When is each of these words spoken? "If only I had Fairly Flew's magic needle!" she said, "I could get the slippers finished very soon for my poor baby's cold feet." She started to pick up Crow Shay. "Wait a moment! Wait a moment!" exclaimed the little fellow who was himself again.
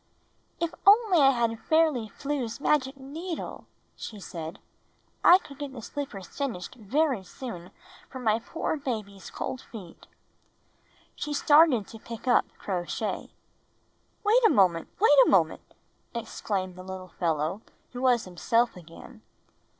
"If 0.59 0.73
only 0.87 1.19
I 1.19 1.29
had 1.29 1.59
Fairly 1.59 2.09
Flew's 2.09 2.59
magic 2.59 2.97
needle!" 2.97 3.67
she 3.95 4.19
said, 4.19 4.57
"I 5.23 5.37
could 5.37 5.59
get 5.59 5.73
the 5.73 5.81
slippers 5.83 6.25
finished 6.25 6.73
very 6.73 7.23
soon 7.23 7.69
for 8.09 8.17
my 8.17 8.39
poor 8.39 8.77
baby's 8.77 9.29
cold 9.29 9.61
feet." 9.61 10.07
She 11.13 11.33
started 11.33 11.85
to 11.85 11.99
pick 11.99 12.27
up 12.27 12.45
Crow 12.57 12.85
Shay. 12.85 13.29
"Wait 14.23 14.43
a 14.43 14.49
moment! 14.49 14.87
Wait 14.99 15.17
a 15.23 15.29
moment!" 15.29 15.61
exclaimed 16.15 16.77
the 16.77 16.83
little 16.83 17.13
fellow 17.19 17.61
who 17.93 18.01
was 18.01 18.25
himself 18.25 18.75
again. 18.75 19.21